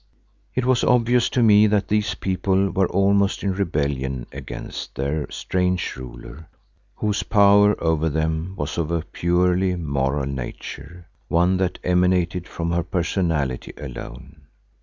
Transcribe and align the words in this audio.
It 0.55 0.65
was 0.65 0.83
obvious 0.83 1.29
to 1.29 1.43
me 1.43 1.67
that 1.67 1.87
these 1.89 2.15
people 2.15 2.71
were 2.71 2.87
almost 2.87 3.43
in 3.43 3.53
rebellion 3.53 4.25
against 4.31 4.95
their 4.95 5.29
strange 5.29 5.95
ruler, 5.95 6.47
whose 6.95 7.21
power 7.21 7.75
over 7.79 8.09
them 8.09 8.55
was 8.57 8.79
of 8.79 8.89
a 8.89 9.03
purely 9.03 9.75
moral 9.75 10.25
nature, 10.25 11.05
one 11.27 11.57
that 11.57 11.77
emanated 11.83 12.47
from 12.47 12.71
her 12.71 12.81
personality 12.81 13.73
alone. 13.77 14.41